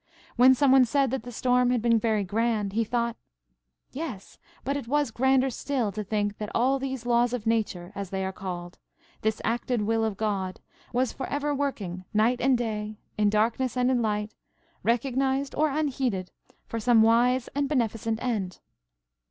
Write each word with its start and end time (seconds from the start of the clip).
When 0.35 0.55
some 0.55 0.71
one 0.71 0.85
said 0.85 1.11
the 1.11 1.31
storm 1.31 1.69
had 1.69 1.79
been 1.79 1.99
very 1.99 2.23
grand, 2.23 2.73
he 2.73 2.83
thought–yes, 2.83 4.39
but 4.63 4.75
it 4.75 4.87
was 4.87 5.11
grander 5.11 5.51
still 5.51 5.91
to 5.91 6.03
think 6.03 6.39
that 6.39 6.49
all 6.55 6.79
these 6.79 7.05
laws 7.05 7.33
of 7.33 7.45
Nature, 7.45 7.91
as 7.93 8.09
they 8.09 8.25
are 8.25 8.31
called,–this 8.31 9.39
acted 9.43 9.83
will 9.83 10.03
of 10.03 10.17
God–was 10.17 11.13
for 11.13 11.27
ever 11.27 11.53
working 11.53 12.05
night 12.15 12.41
and 12.41 12.57
day, 12.57 12.97
in 13.15 13.29
darkness 13.29 13.77
and 13.77 13.91
in 13.91 14.01
light, 14.01 14.33
recognised 14.81 15.53
or 15.53 15.69
unheeded, 15.69 16.31
for 16.65 16.79
some 16.79 17.03
wise 17.03 17.47
and 17.49 17.69
beneficent 17.69 18.17
end. 18.23 18.59